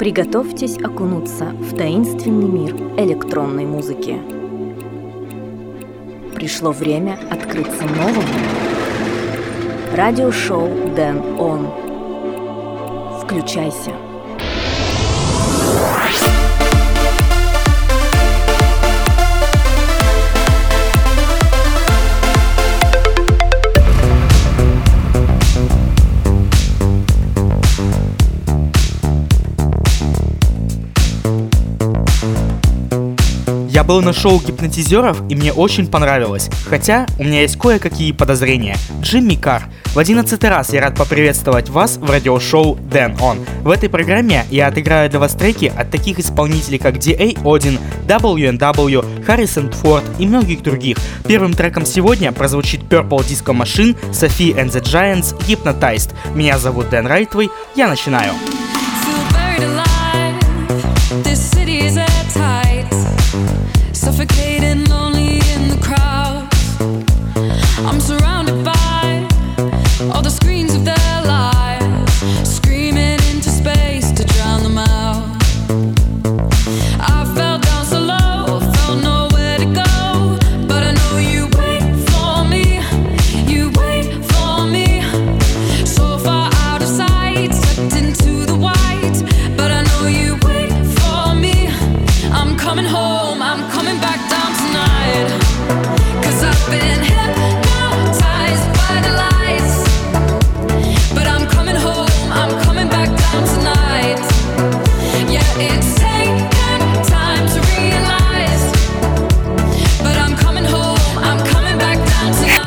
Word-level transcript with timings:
Приготовьтесь 0.00 0.78
окунуться 0.78 1.50
в 1.60 1.76
таинственный 1.76 2.48
мир 2.48 2.74
электронной 2.96 3.66
музыки. 3.66 4.16
Пришло 6.34 6.72
время 6.72 7.18
открыться 7.30 7.82
новому. 7.82 8.22
Радиошоу 9.94 10.70
Дэн 10.96 11.38
Он. 11.38 11.66
Включайся. 13.20 13.92
Я 33.80 33.84
был 33.84 34.02
на 34.02 34.12
шоу 34.12 34.38
гипнотизеров, 34.38 35.22
и 35.30 35.34
мне 35.34 35.54
очень 35.54 35.86
понравилось. 35.86 36.50
Хотя 36.66 37.06
у 37.18 37.24
меня 37.24 37.40
есть 37.40 37.58
кое-какие 37.58 38.12
подозрения. 38.12 38.76
Джимми 39.00 39.36
Кар. 39.36 39.70
В 39.94 39.98
одиннадцатый 39.98 40.50
раз 40.50 40.74
я 40.74 40.82
рад 40.82 40.96
поприветствовать 40.96 41.70
вас 41.70 41.96
в 41.96 42.10
радиошоу 42.10 42.74
Дэн 42.74 43.16
Он. 43.22 43.38
В 43.62 43.70
этой 43.70 43.88
программе 43.88 44.44
я 44.50 44.66
отыграю 44.66 45.08
для 45.08 45.18
вас 45.18 45.32
треки 45.32 45.72
от 45.74 45.90
таких 45.90 46.18
исполнителей, 46.18 46.78
как 46.78 46.96
DA 46.96 47.38
Один, 47.42 47.78
WNW, 48.06 49.24
Harrison 49.26 49.72
Ford 49.72 50.04
и 50.18 50.26
многих 50.26 50.62
других. 50.62 50.98
Первым 51.26 51.54
треком 51.54 51.86
сегодня 51.86 52.32
прозвучит 52.32 52.82
Purple 52.82 53.20
Disco 53.20 53.58
Machine, 53.58 53.96
Sophie 54.10 54.54
and 54.54 54.70
the 54.70 54.82
Giants, 54.82 55.34
Hypnotized. 55.48 56.10
Меня 56.34 56.58
зовут 56.58 56.90
Дэн 56.90 57.06
Райтвей, 57.06 57.48
я 57.74 57.88
начинаю. 57.88 58.34
Начинаю. 58.34 58.59
suffocating 64.20 64.89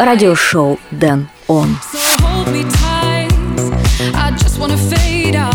радиошоу 0.05 0.79
«Дэн 0.91 1.27
Он». 1.47 1.77
So 1.91 1.99
hold 2.23 2.47
me 2.51 2.63
tight. 2.63 3.31
I 4.15 4.31
just 4.37 4.59
wanna 4.59 4.77
fade 4.77 5.35
out. 5.35 5.52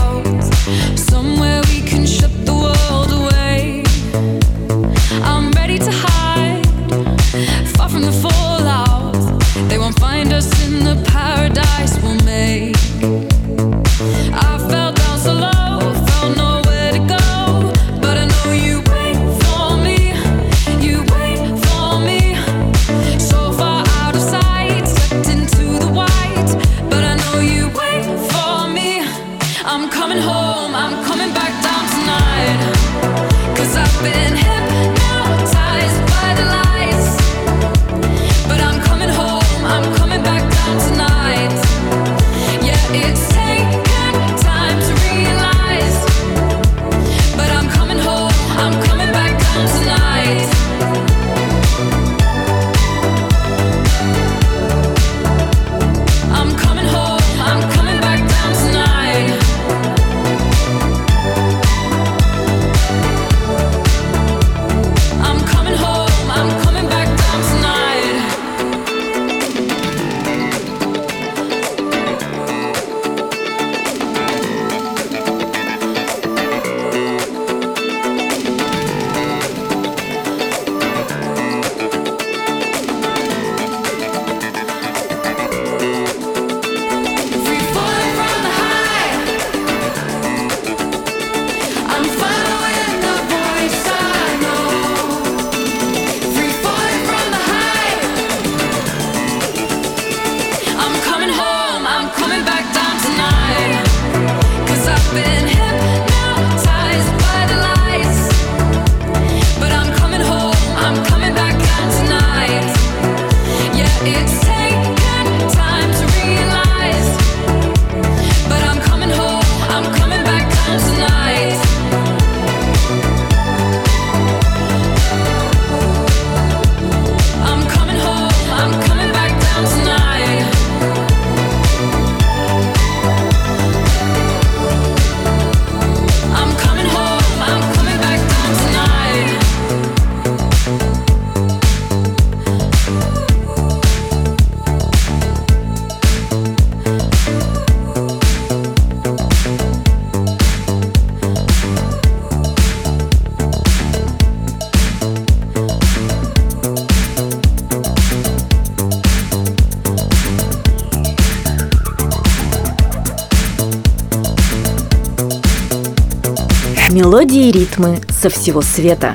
ритмы 167.51 168.01
со 168.09 168.29
всего 168.29 168.63
света. 168.63 169.13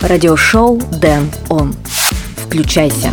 Радиошоу 0.00 0.80
Дэн 1.00 1.30
Он. 1.48 1.74
Включайся. 2.36 3.12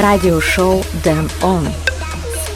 радиошоу 0.00 0.82
Дэн 1.04 1.28
Он. 1.42 1.68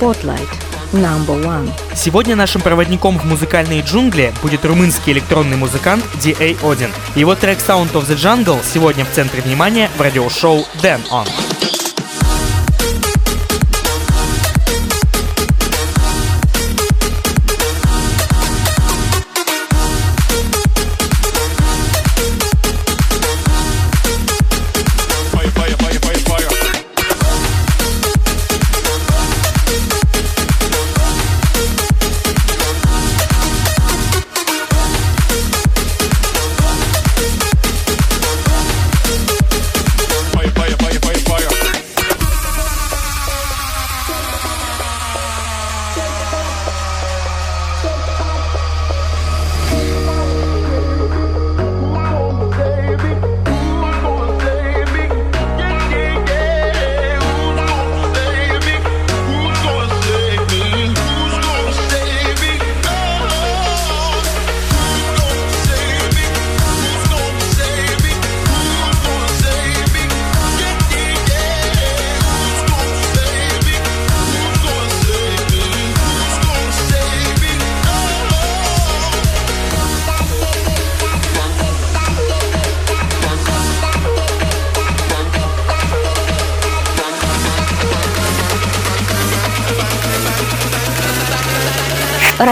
Spotlight 0.01 0.49
Number 0.93 1.43
One. 1.45 1.71
Сегодня 1.95 2.37
нашим 2.37 2.63
проводником 2.63 3.19
в 3.19 3.25
музыкальные 3.25 3.83
джунгли 3.83 4.33
будет 4.43 4.65
румынский 4.65 5.13
электронный 5.13 5.57
музыкант 5.57 6.05
D.A. 6.23 6.57
Один. 6.69 6.91
Его 7.15 7.35
трек 7.35 7.59
Sound 7.59 7.93
of 7.93 8.07
the 8.09 8.17
Jungle 8.17 8.61
сегодня 8.65 9.05
в 9.05 9.11
центре 9.11 9.43
внимания 9.43 9.91
в 9.97 10.01
радиошоу 10.01 10.65
Дэн 10.83 11.01
Он. 11.11 11.27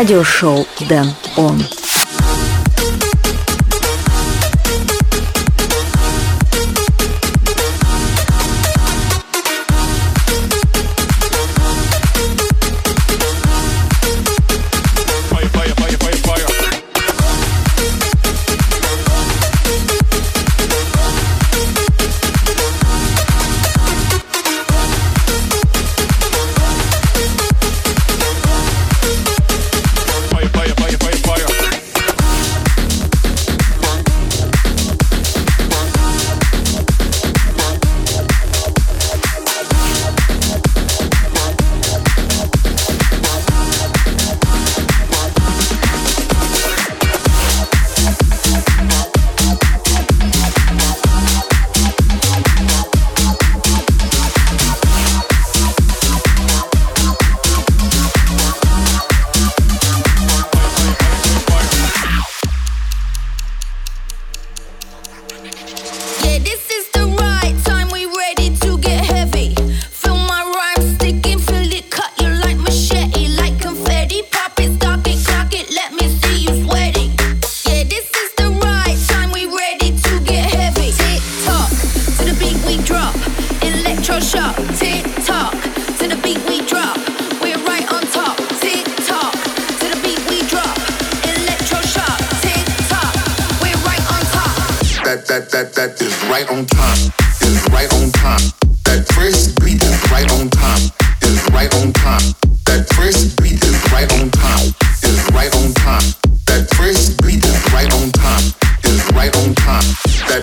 радиошоу 0.02 0.66
Дэн 0.88 1.14
Он. 1.36 1.81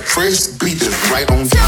fresh 0.09 0.47
beat 0.57 0.81
is 0.81 1.11
right 1.11 1.29
on. 1.29 1.58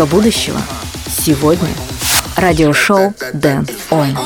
Музыка 0.00 0.16
будущего. 0.16 0.60
Сегодня. 1.06 1.68
Радиошоу 2.36 3.14
Дэн 3.34 3.68
Ой. 3.90 4.16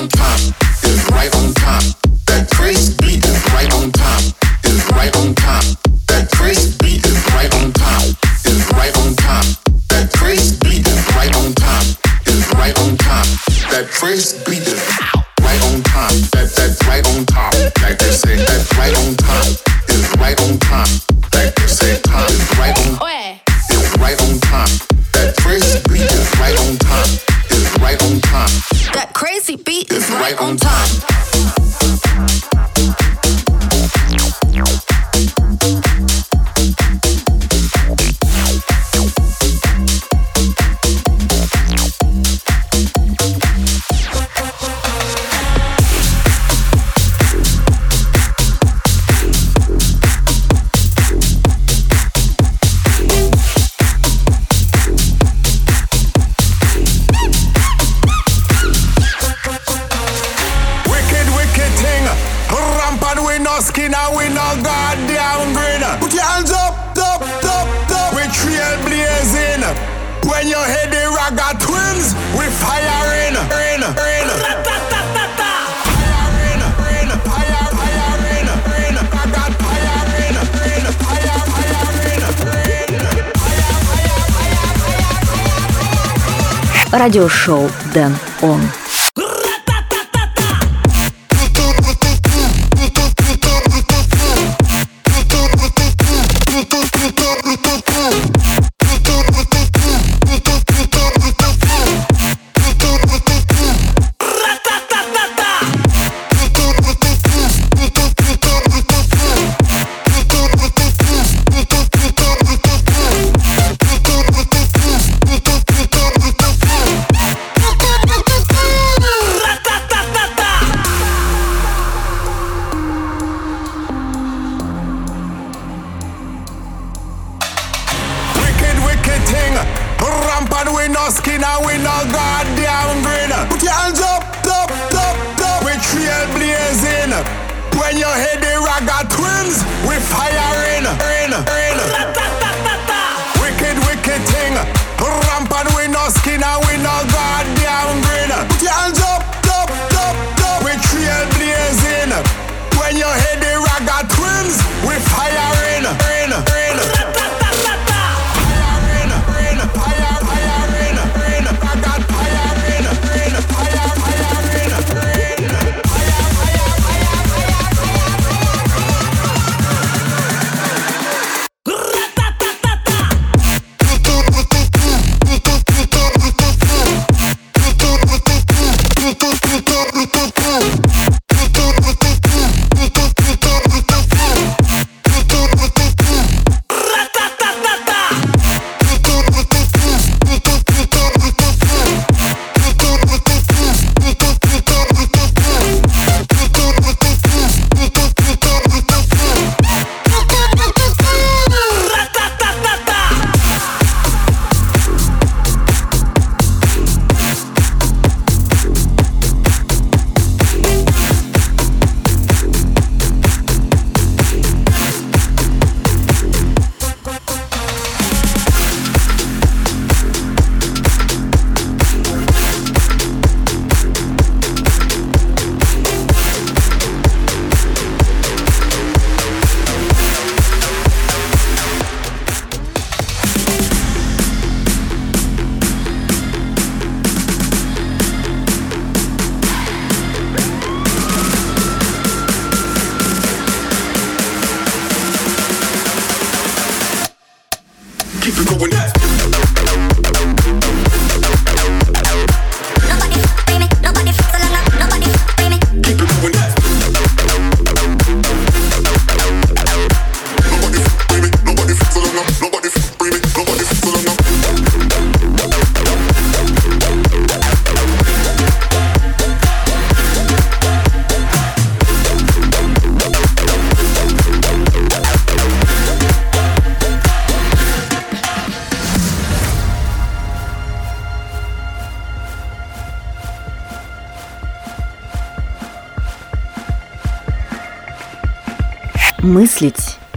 Радиошоу 87.04 87.68
Дэн 87.92 88.16
Он. 88.40 88.62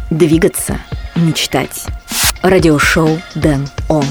Двигаться, 0.10 0.80
мечтать. 1.16 1.86
Радиошоу 2.42 3.22
Дэн 3.36 3.68
Он. 3.90 4.06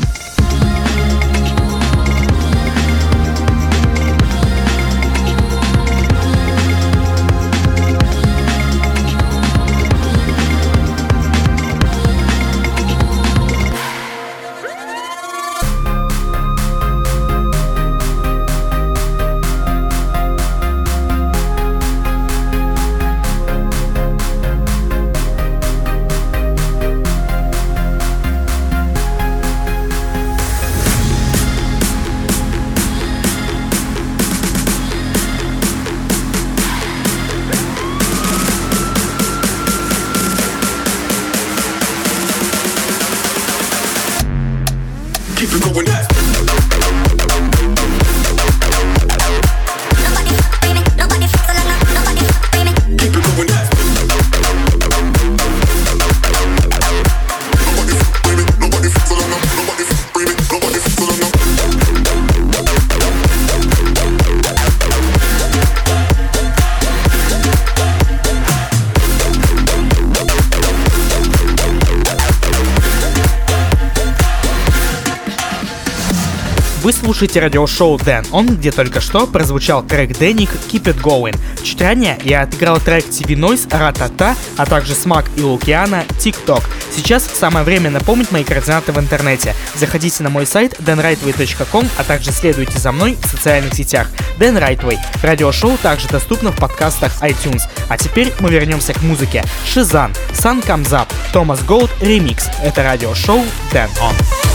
Слушаете 77.16 77.40
радиошоу 77.40 77.96
Дэн 77.96 78.26
Он, 78.30 78.46
где 78.46 78.70
только 78.70 79.00
что 79.00 79.26
прозвучал 79.26 79.82
трек 79.82 80.18
Дэник 80.18 80.50
Keep 80.70 80.82
It 80.82 81.00
Going. 81.00 81.34
Чуть 81.62 81.80
ранее 81.80 82.18
я 82.24 82.42
отыграл 82.42 82.78
трек 82.78 83.06
TV 83.06 83.34
Noise 83.34 83.68
Ратата, 83.70 84.36
а 84.58 84.66
также 84.66 84.94
Смак 84.94 85.24
и 85.36 85.40
Лукиана 85.40 86.04
TikTok. 86.18 86.62
Сейчас 86.94 87.24
самое 87.24 87.64
время 87.64 87.88
напомнить 87.88 88.30
мои 88.32 88.44
координаты 88.44 88.92
в 88.92 88.98
интернете. 88.98 89.54
Заходите 89.76 90.22
на 90.24 90.28
мой 90.28 90.44
сайт 90.44 90.78
danrightway.com, 90.78 91.88
а 91.96 92.04
также 92.04 92.32
следуйте 92.32 92.78
за 92.78 92.92
мной 92.92 93.16
в 93.22 93.26
социальных 93.26 93.72
сетях. 93.72 94.10
Dan 94.38 94.58
Rightway. 94.58 94.98
Радиошоу 95.22 95.78
также 95.78 96.08
доступно 96.08 96.52
в 96.52 96.56
подкастах 96.56 97.22
iTunes. 97.22 97.62
А 97.88 97.96
теперь 97.96 98.30
мы 98.40 98.50
вернемся 98.50 98.92
к 98.92 99.00
музыке. 99.00 99.42
Шизан, 99.66 100.12
Comes 100.34 100.90
Up, 100.90 101.08
Thomas 101.32 101.62
Gold, 101.62 101.90
ремикс. 102.02 102.50
Это 102.62 102.82
радиошоу 102.82 103.42
Дэн 103.72 103.88
Он. 104.02 104.45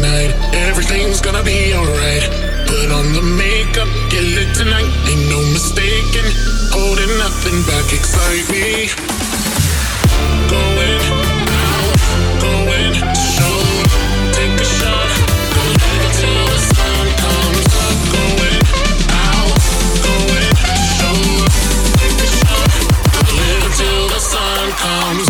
Tonight, 0.00 0.32
everything's 0.54 1.20
gonna 1.20 1.42
be 1.42 1.74
alright. 1.74 2.24
Put 2.66 2.90
on 2.90 3.12
the 3.12 3.22
makeup, 3.22 3.88
get 4.08 4.24
lit 4.36 4.54
tonight, 4.56 4.88
ain't 5.08 5.28
no 5.28 5.40
mistaking. 5.52 6.28
Holding 6.72 7.12
nothing 7.18 7.60
back, 7.68 7.86
excite 7.92 8.48
me. 8.48 8.88
Going 10.48 11.02
out, 11.68 11.96
going 12.40 12.94
show, 13.12 13.60
take 14.32 14.56
a 14.56 14.68
shot, 14.78 15.10
till 16.16 16.46
the 16.54 16.60
sun 16.72 17.04
comes. 17.24 17.66
Going 18.16 18.60
out, 19.28 19.52
going 20.06 20.48
show, 20.96 21.20
take 22.00 22.20
a 22.24 22.30
shot, 22.40 22.72
till 23.76 24.08
the 24.08 24.20
sun 24.20 24.64
comes 24.80 25.29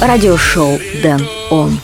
Радиошоу 0.00 0.80
Дэн 1.02 1.20
Он. 1.50 1.78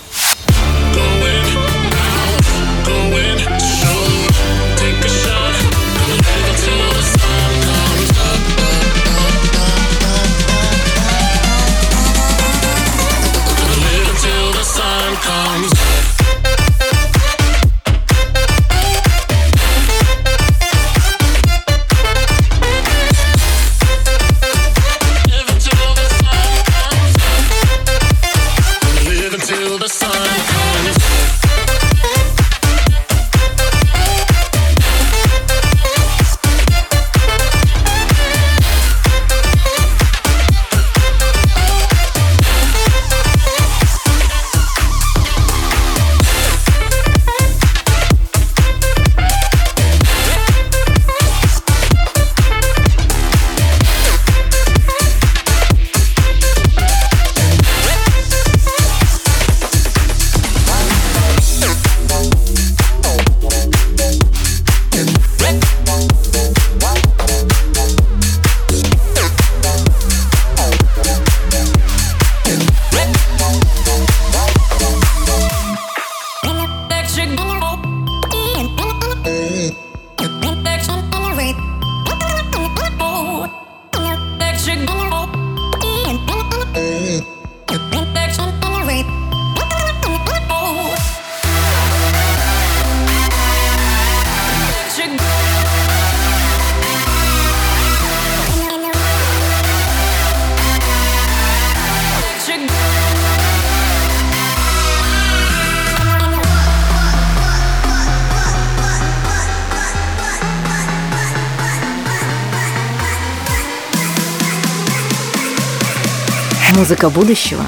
Музыка 116.76 117.08
будущего. 117.08 117.64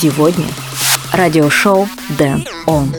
Сегодня. 0.00 0.46
Радиошоу 1.12 1.86
Дэн 2.16 2.46
Он. 2.64 2.90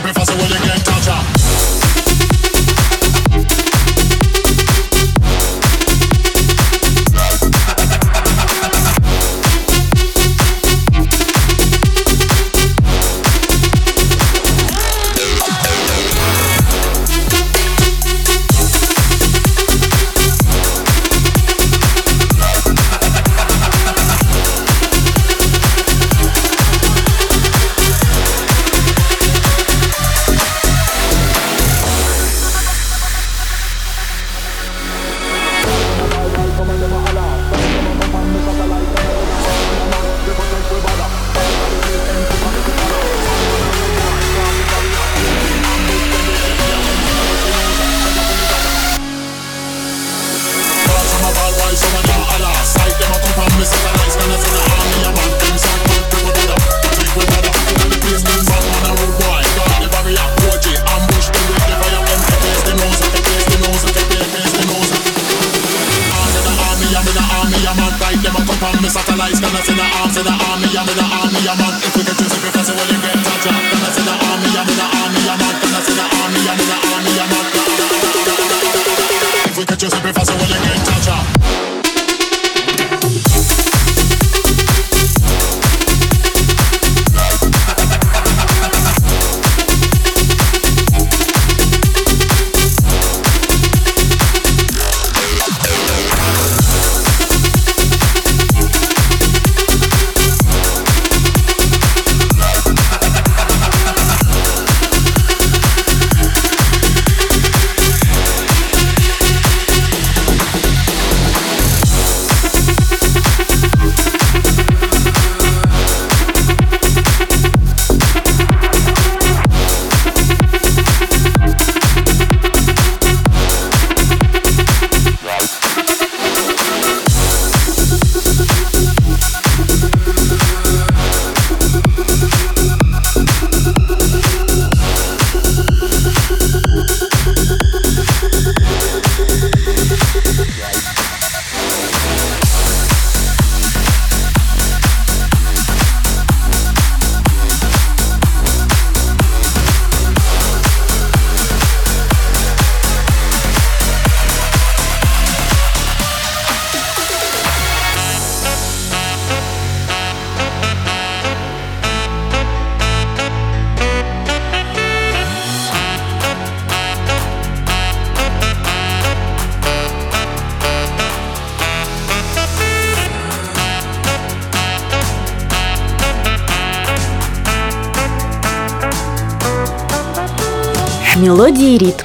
creepy 0.00 0.12
fast, 0.12 0.30
so 0.30 0.34
you 0.36 0.48
get 0.48 0.84
touch. 0.84 2.15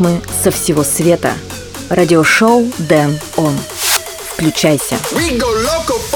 ритмы 0.02 0.22
со 0.44 0.52
всего 0.52 0.84
света. 0.84 1.34
Радиошоу 1.90 2.72
Дэн 2.80 3.20
Он. 3.38 3.58
Включайся. 4.36 4.96
We 5.12 5.38
go 5.38 5.48
loco. 5.64 6.11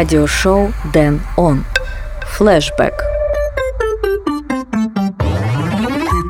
Радиошоу 0.00 0.72
Дэн 0.92 1.20
Он. 1.36 1.64
Флэшбэк. 2.32 2.94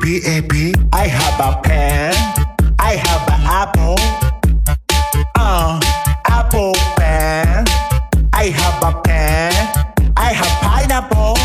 P-A-P. 0.03 0.73
I 0.93 1.07
have 1.07 1.39
a 1.39 1.61
pen. 1.63 2.13
I 2.77 2.95
have 2.95 3.23
an 3.29 3.43
apple. 3.47 3.95
Uh, 5.35 5.79
apple 6.27 6.73
pen. 6.97 7.63
I 8.33 8.49
have 8.49 8.83
a 8.83 8.91
pen. 9.01 9.53
I 10.17 10.33
have 10.33 10.53
pineapple. 10.61 11.40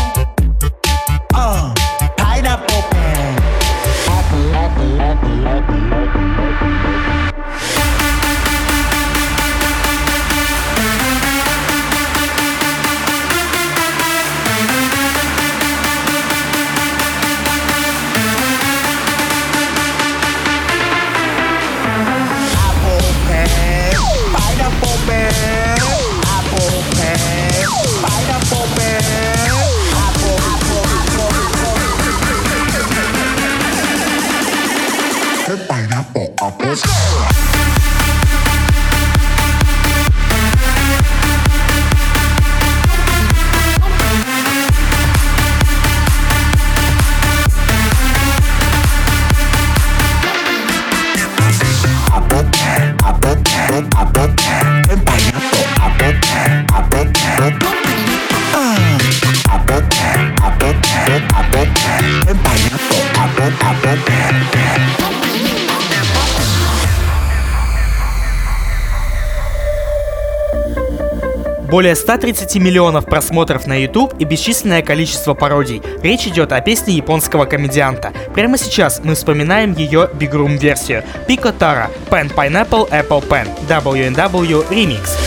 Более 71.68 71.94
130 71.94 72.56
миллионов 72.56 73.04
просмотров 73.04 73.66
на 73.66 73.74
YouTube 73.74 74.14
и 74.18 74.24
бесчисленное 74.24 74.80
количество 74.80 75.34
пародий. 75.34 75.82
Речь 76.02 76.26
идет 76.26 76.52
о 76.52 76.62
песне 76.62 76.94
японского 76.94 77.44
комедианта. 77.44 78.14
Прямо 78.34 78.56
сейчас 78.56 79.02
мы 79.04 79.14
вспоминаем 79.14 79.74
ее 79.74 80.08
Big 80.14 80.30
Room 80.30 80.56
версию. 80.56 81.04
Pico 81.28 81.54
Tara, 81.56 81.88
Pen 82.08 82.34
Pineapple 82.34 82.88
Apple 82.90 83.22
Pen, 83.28 83.48
WNW 83.68 84.66
Remix. 84.70 85.17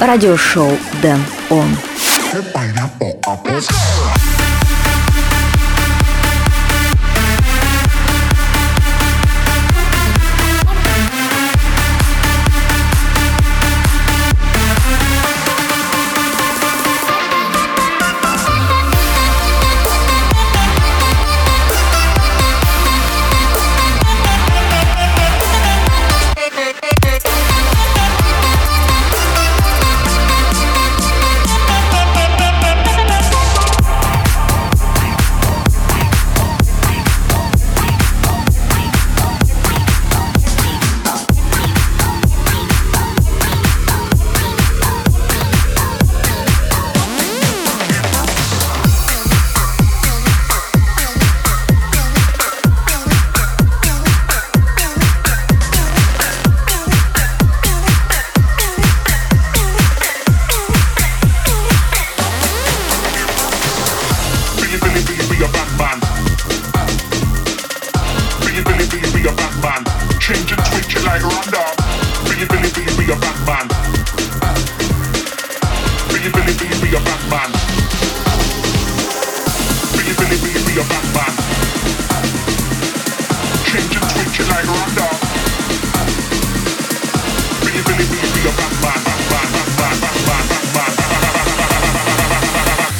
Радиошоу 0.00 0.78
Дэн 1.02 1.22
Он. 1.50 1.76
Pineapple, 2.54 3.20
apple. 3.26 4.29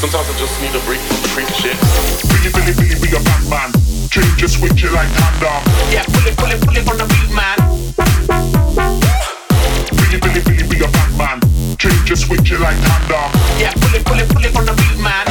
Sometimes 0.01 0.33
I 0.33 0.35
just 0.41 0.57
need 0.65 0.73
a 0.73 0.81
break 0.89 0.97
from 1.05 1.21
the 1.21 1.29
freak 1.29 1.53
shit. 1.61 1.77
Billy, 2.33 2.49
Billy, 2.49 2.73
Billy, 2.73 2.97
be 3.05 3.13
a 3.13 3.21
Batman. 3.21 3.69
Change 4.09 4.41
and 4.41 4.49
switch 4.49 4.81
it 4.81 4.97
like 4.97 5.13
Honda. 5.13 5.61
Yeah, 5.93 6.09
pull 6.09 6.25
it, 6.25 6.33
pull 6.41 6.49
it, 6.49 6.57
pull 6.57 6.73
it 6.73 6.89
from 6.89 6.97
the 6.97 7.05
beat, 7.05 7.29
man. 7.37 7.61
Billy, 9.93 10.17
Billy, 10.17 10.41
Billy, 10.41 10.65
be 10.73 10.81
a 10.81 10.89
Batman. 10.89 11.45
Change 11.77 12.09
and 12.09 12.17
switch 12.17 12.49
it 12.49 12.65
like 12.65 12.81
Honda. 12.81 13.29
Yeah, 13.61 13.77
pull 13.77 13.93
it, 13.93 14.01
pull 14.09 14.17
it, 14.17 14.25
pull 14.33 14.41
it 14.41 14.49
from 14.57 14.65
the 14.65 14.73
beat, 14.73 14.97
man. 15.05 15.29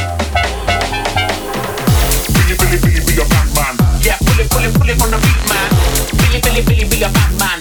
Billy, 2.30 2.54
Billy, 2.54 2.78
Billy, 2.78 3.02
be 3.10 3.18
a 3.18 3.26
Batman. 3.26 3.74
Yeah, 4.06 4.22
pull 4.22 4.38
it, 4.38 4.54
pull 4.54 4.62
it, 4.62 4.70
pull 4.78 4.86
it 4.86 5.02
from 5.02 5.10
the 5.10 5.18
beat, 5.18 5.42
man. 5.50 5.66
Billy, 6.14 6.46
Billy, 6.46 6.62
Billy, 6.62 6.86
be 6.86 7.02
a 7.02 7.10
Batman. 7.10 7.58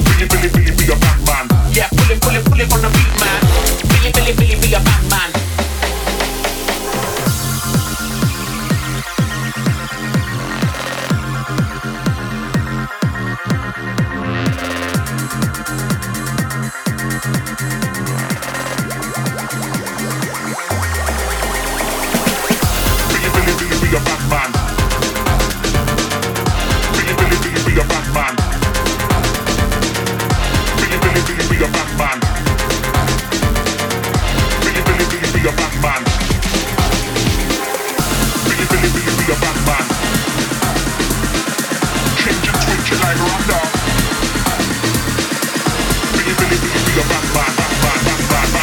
Billy, 0.00 0.24
Billy, 0.32 0.48
Billy, 0.48 0.72
be 0.72 0.88
a 0.88 0.96
Batman. 0.96 1.44
Yeah, 1.76 1.92
pull 1.92 2.08
it, 2.08 2.24
pull 2.24 2.32
it, 2.32 2.40
pull 2.48 2.56
it 2.56 2.72
from 2.72 2.80
the 2.80 2.88
beat, 2.88 3.12
man. 3.20 3.71
Billy, 4.02 4.32
Billy, 4.34 4.60
be 4.60 4.74
a 4.74 4.80
bad 4.80 5.10
man. 5.10 5.31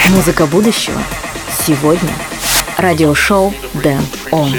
Музыка 0.10 0.48
будущего. 0.48 1.00
Сегодня. 1.68 2.12
Радиошоу 2.78 3.54
Дэн 3.76 4.04
Он. 4.32 4.52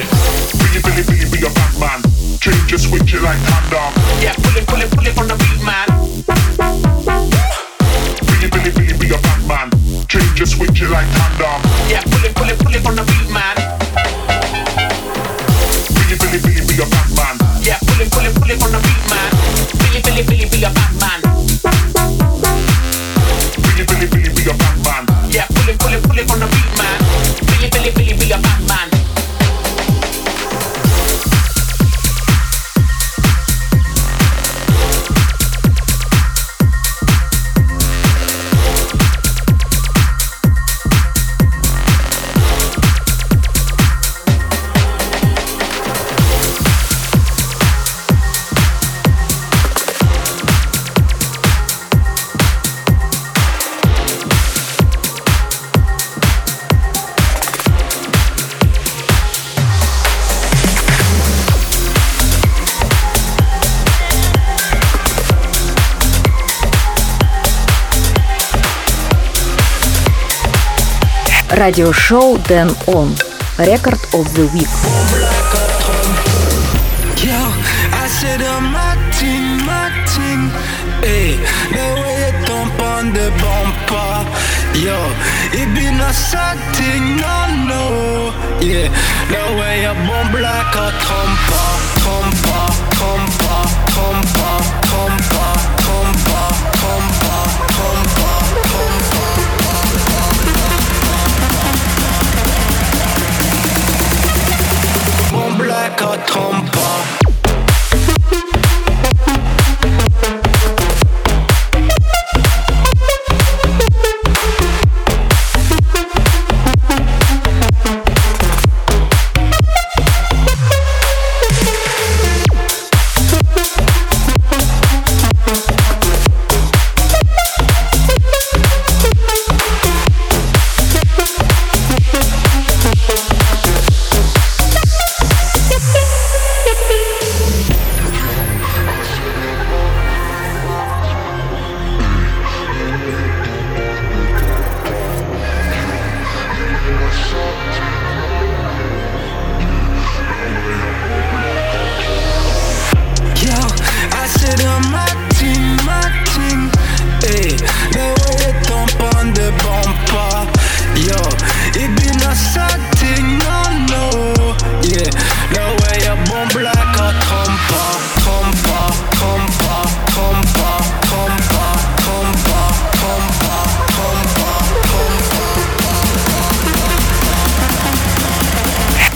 Change 2.40 2.70
your 2.70 2.78
switch, 2.78 3.12
you 3.12 3.20
like 3.20 3.36
condom. 3.44 3.92
Yeah, 4.22 4.32
pull 4.32 4.56
it, 4.56 4.66
pull 4.66 4.80
it, 4.80 4.90
pull 4.90 5.06
it 5.06 5.12
from 5.12 5.28
the 5.28 5.36
beat, 5.36 5.62
man. 5.62 5.86
Billy, 8.24 8.48
Billy, 8.48 8.70
Billy, 8.70 8.94
be 8.96 9.12
a 9.12 9.18
Batman. 9.18 9.70
Change 10.08 10.38
your 10.38 10.46
switch, 10.46 10.80
you 10.80 10.88
like 10.88 11.06
condom. 11.12 11.60
Yeah, 11.90 12.00
pull 12.04 12.24
it, 12.24 12.34
pull 12.34 12.48
it, 12.48 12.58
pull 12.58 12.74
it 12.74 12.80
from 12.80 12.96
the 12.96 13.04
beat, 13.04 13.28
man. 13.28 13.56
Billy, 15.92 16.16
Billy, 16.16 16.38
Billy, 16.40 16.62
be 16.64 16.80
a 16.80 16.86
Batman. 16.88 17.36
Yeah, 17.60 17.76
pull 17.84 18.00
it, 18.00 18.10
pull 18.10 18.24
it, 18.24 18.34
pull 18.34 18.50
it 18.50 18.56
from 18.56 18.72
the 18.72 18.80
beat, 18.80 19.04
man. 19.12 19.28
Billy, 19.76 20.00
Billy, 20.00 20.22
Billy, 20.24 20.48
be 20.48 20.64
a 20.64 20.70
Batman. 20.70 20.80
Billy, 20.80 20.89
Радиошоу 71.60 72.38
Дэн 72.48 72.74
Он. 72.86 73.14
Рекорд 73.58 74.00
of 74.14 74.26
the 74.34 74.50
Week. 74.54 75.79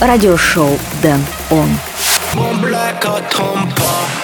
Радиошоу 0.06 0.78
Дэн 1.02 1.20
Он. 1.50 1.70
Bump 2.34 2.64
like 2.68 4.23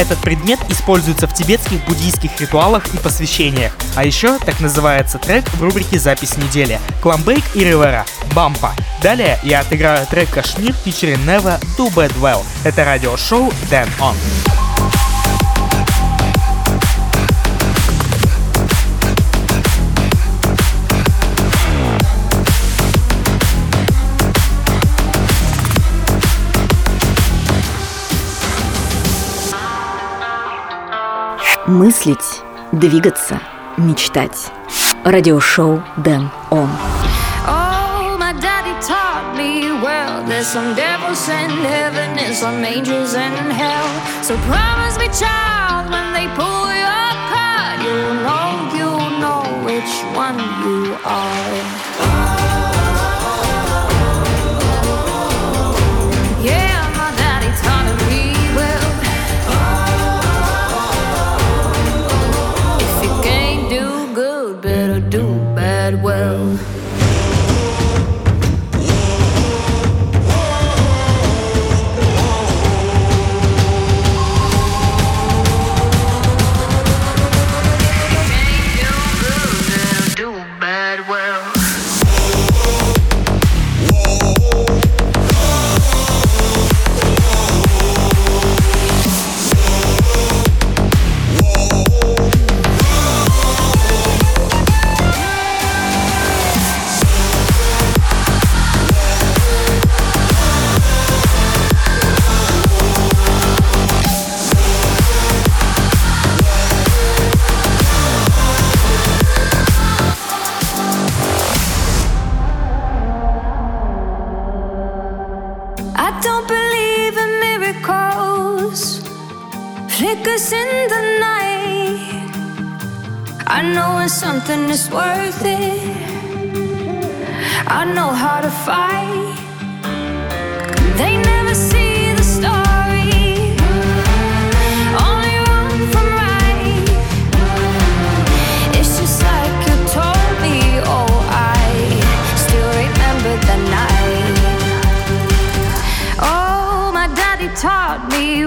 Этот 0.00 0.18
предмет 0.20 0.58
используется 0.70 1.26
в 1.26 1.34
тибетских 1.34 1.84
буддийских 1.84 2.40
ритуалах 2.40 2.86
и 2.94 2.96
посвящениях. 2.96 3.76
А 3.96 4.04
еще 4.06 4.38
так 4.38 4.58
называется 4.60 5.18
трек 5.18 5.46
в 5.50 5.62
рубрике 5.62 5.98
«Запись 5.98 6.38
недели» 6.38 6.80
Кламбейк 7.02 7.44
и 7.54 7.60
Ривера 7.60 8.06
«Бампа». 8.34 8.72
Далее 9.02 9.38
я 9.42 9.60
отыграю 9.60 10.06
трек 10.06 10.30
«Кашмир» 10.30 10.72
фичерин 10.72 11.20
Never 11.28 11.60
Do 11.76 11.92
Bad 11.94 12.18
Well. 12.18 12.42
Это 12.64 12.86
радиошоу 12.86 13.52
Dan 13.70 13.90
On. 14.00 14.16
Мыслить, 31.70 32.42
двигаться, 32.72 33.40
мечтать. 33.76 34.50
Радиошоу 35.04 35.80
Дэн 35.98 36.28
Он. 36.50 36.68
Oh, 37.46 38.18
you'll 48.76 49.20
know 49.20 49.44
which 49.64 49.94
one 50.16 50.38
you 50.64 50.96
are. 51.04 51.79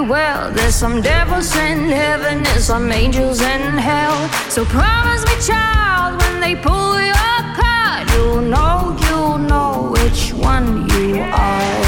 Well. 0.08 0.52
There's 0.52 0.76
some 0.76 1.02
devils 1.02 1.56
in 1.56 1.90
heaven 1.90 2.46
and 2.46 2.62
some 2.62 2.92
angels 2.92 3.42
in 3.42 3.62
hell. 3.78 4.30
So 4.50 4.66
promise 4.66 5.24
me, 5.26 5.36
child, 5.42 6.22
when 6.22 6.40
they 6.42 6.56
pull 6.56 7.02
your 7.02 7.40
card, 7.56 8.10
you'll 8.12 8.42
know, 8.42 8.98
you'll 9.08 9.38
know 9.38 9.94
which 9.96 10.34
one 10.34 10.90
you 10.90 11.22
are. 11.22 11.83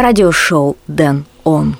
Радиошоу 0.00 0.76
Дэн 0.86 1.24
Он. 1.44 1.76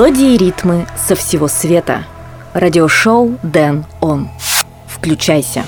Мелодии 0.00 0.32
и 0.32 0.38
ритмы 0.38 0.86
со 0.96 1.14
всего 1.14 1.46
света. 1.46 2.04
Радиошоу 2.54 3.36
Дэн 3.42 3.84
Он. 4.00 4.30
Включайся. 4.88 5.62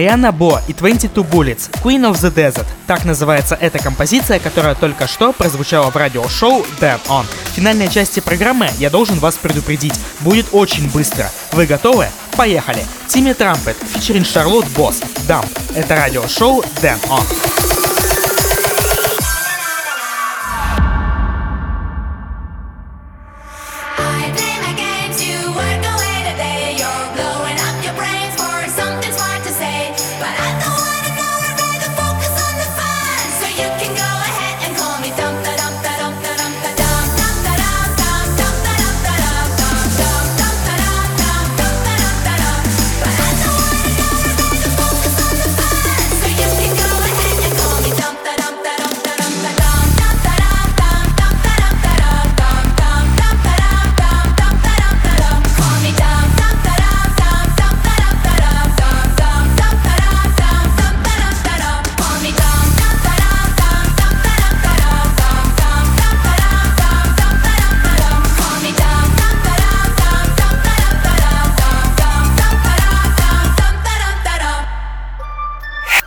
Риана 0.00 0.32
Бо 0.32 0.62
и 0.66 0.72
22 0.72 1.22
Bullets 1.24 1.70
Queen 1.82 2.10
of 2.10 2.14
the 2.14 2.32
Desert. 2.34 2.64
Так 2.86 3.04
называется 3.04 3.54
эта 3.60 3.78
композиция, 3.78 4.38
которая 4.38 4.74
только 4.74 5.06
что 5.06 5.34
прозвучала 5.34 5.90
в 5.90 5.96
радиошоу 5.96 6.64
Damn 6.80 7.00
On. 7.08 7.26
В 7.44 7.54
финальной 7.54 7.90
части 7.90 8.20
программы 8.20 8.70
я 8.78 8.88
должен 8.88 9.18
вас 9.18 9.34
предупредить, 9.34 9.92
будет 10.20 10.46
очень 10.52 10.90
быстро. 10.90 11.30
Вы 11.52 11.66
готовы? 11.66 12.06
Поехали! 12.34 12.82
Тимми 13.08 13.34
Трампет, 13.34 13.76
фичеринг 13.94 14.26
Шарлотт 14.26 14.68
Босс, 14.68 15.02
Дамп. 15.28 15.50
Это 15.74 15.96
радиошоу 15.96 16.62
Damn 16.80 17.00
On. 17.10 17.89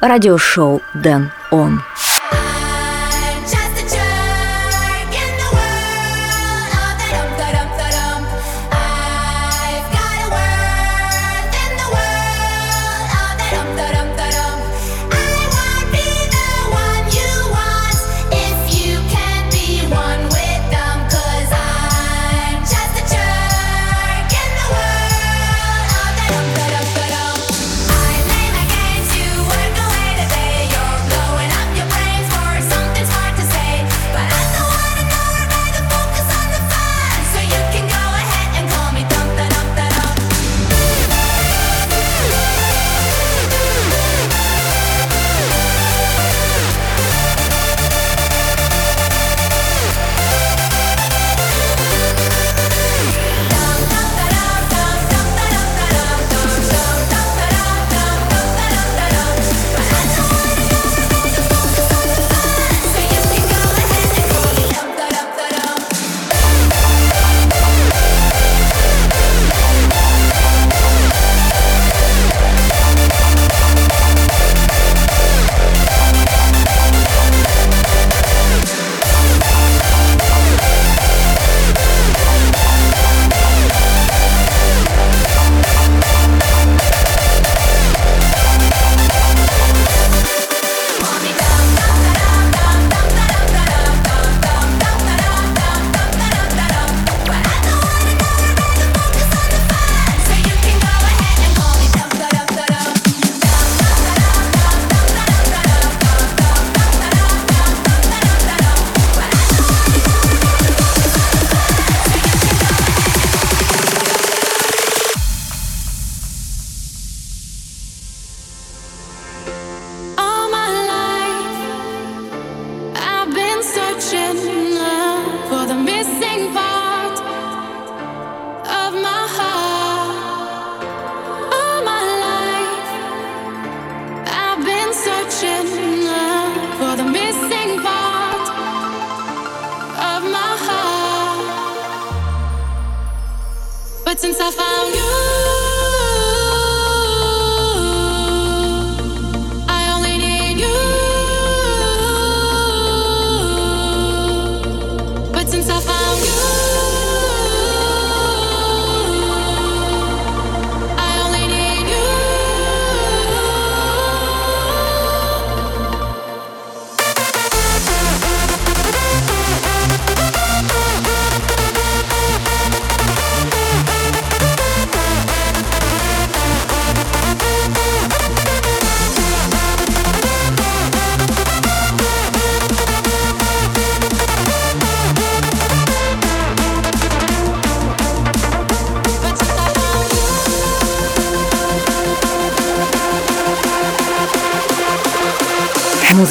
радиошоу 0.08 0.82
«Дэн 0.94 1.32
Он». 1.50 1.82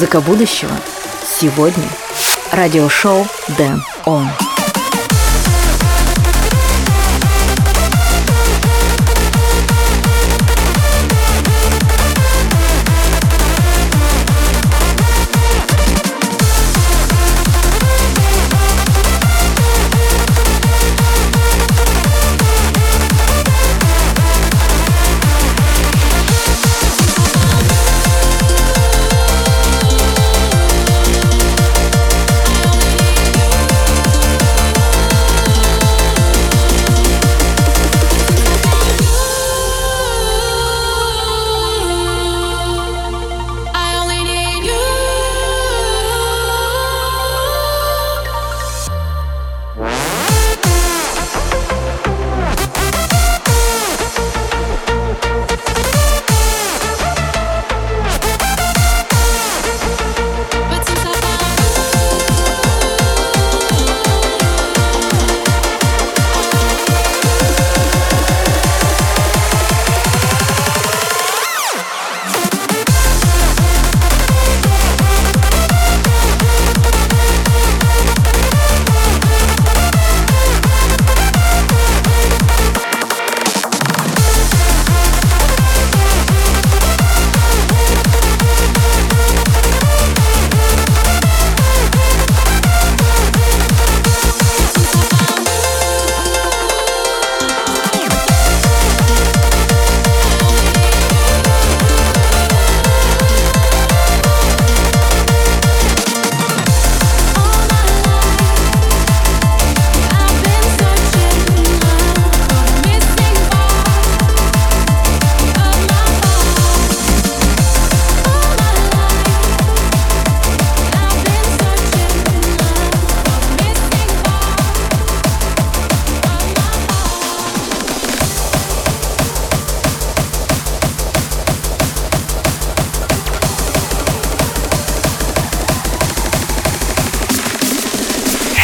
Музыка 0.03 0.19
будущего 0.19 0.75
сегодня. 1.25 1.87
Радиошоу 2.51 3.25
Дэн 3.57 3.81
Он. 4.03 4.27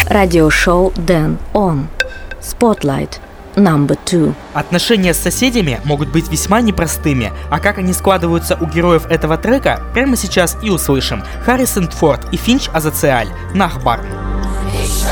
Радиошоу 0.09 0.91
Дэн 0.95 1.37
Он. 1.53 1.87
Spotlight. 2.41 3.19
Number 3.55 3.97
two. 4.05 4.33
Отношения 4.53 5.13
с 5.13 5.19
соседями 5.19 5.79
могут 5.83 6.11
быть 6.11 6.29
весьма 6.29 6.61
непростыми, 6.61 7.31
а 7.51 7.59
как 7.59 7.77
они 7.77 7.93
складываются 7.93 8.57
у 8.59 8.65
героев 8.65 9.05
этого 9.07 9.37
трека, 9.37 9.81
прямо 9.93 10.15
сейчас 10.15 10.57
и 10.63 10.71
услышим. 10.71 11.23
Харрисон 11.45 11.89
Форд 11.89 12.33
и 12.33 12.37
Финч 12.37 12.69
Азациаль. 12.73 13.27
Нахбар. 13.53 14.01
Ich 14.73 15.03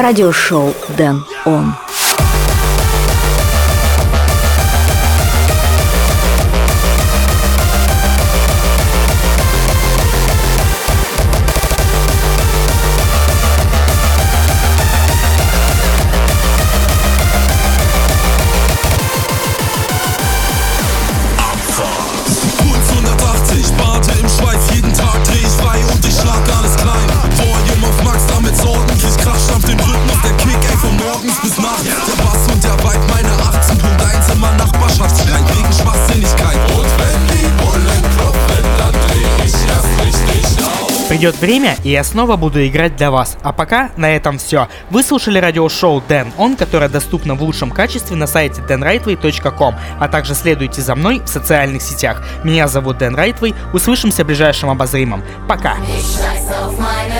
Радиошоу 0.00 0.74
Дэн 0.96 1.24
Он. 1.44 1.74
Придет 41.20 41.38
время, 41.38 41.76
и 41.84 41.90
я 41.90 42.02
снова 42.02 42.36
буду 42.36 42.66
играть 42.66 42.96
для 42.96 43.10
вас. 43.10 43.36
А 43.42 43.52
пока 43.52 43.90
на 43.98 44.10
этом 44.16 44.38
все. 44.38 44.68
Вы 44.88 45.02
слушали 45.02 45.38
радиошоу 45.38 46.02
Дэн 46.08 46.32
Он, 46.38 46.56
которое 46.56 46.88
доступно 46.88 47.34
в 47.34 47.42
лучшем 47.42 47.72
качестве 47.72 48.16
на 48.16 48.26
сайте 48.26 48.62
danrightway.com, 48.62 49.74
а 50.00 50.08
также 50.08 50.34
следуйте 50.34 50.80
за 50.80 50.94
мной 50.94 51.20
в 51.20 51.28
социальных 51.28 51.82
сетях. 51.82 52.22
Меня 52.42 52.68
зовут 52.68 52.96
Дэн 52.96 53.14
Райтвей. 53.14 53.54
Услышимся 53.74 54.24
в 54.24 54.28
ближайшем 54.28 54.70
обозримом. 54.70 55.22
Пока! 55.46 55.76
Ich 55.76 57.19